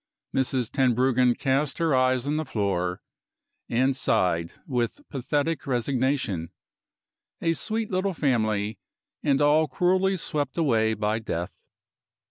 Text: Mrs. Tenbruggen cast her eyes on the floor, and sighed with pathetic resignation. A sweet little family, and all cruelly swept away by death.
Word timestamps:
Mrs. 0.35 0.71
Tenbruggen 0.71 1.35
cast 1.35 1.77
her 1.77 1.93
eyes 1.93 2.25
on 2.25 2.37
the 2.37 2.43
floor, 2.43 3.03
and 3.69 3.95
sighed 3.95 4.53
with 4.65 5.07
pathetic 5.09 5.67
resignation. 5.67 6.49
A 7.39 7.53
sweet 7.53 7.91
little 7.91 8.15
family, 8.15 8.79
and 9.21 9.39
all 9.43 9.67
cruelly 9.67 10.17
swept 10.17 10.57
away 10.57 10.95
by 10.95 11.19
death. 11.19 11.51